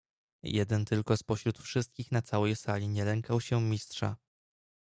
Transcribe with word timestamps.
"Jeden 0.43 0.85
tylko 0.85 1.17
z 1.17 1.23
pośród 1.23 1.57
wszystkich 1.59 2.11
na 2.11 2.21
całej 2.21 2.55
sali 2.55 2.87
nie 2.89 3.05
lękał 3.05 3.41
się 3.41 3.61
Mistrza." 3.61 4.15